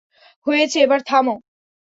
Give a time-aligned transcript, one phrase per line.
[0.47, 1.25] হয়েছে এবার থাম!